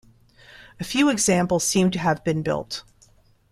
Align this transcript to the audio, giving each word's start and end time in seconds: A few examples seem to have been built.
A 0.79 0.83
few 0.83 1.09
examples 1.09 1.63
seem 1.63 1.91
to 1.91 1.99
have 1.99 2.23
been 2.23 2.41
built. 2.41 2.83